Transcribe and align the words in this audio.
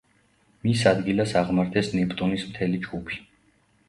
მის 0.67 0.85
ადგილას 0.91 1.33
აღმართეს 1.41 1.89
ნეპტუნის 1.97 2.47
მთელი 2.53 2.81
ჯგუფი. 2.87 3.21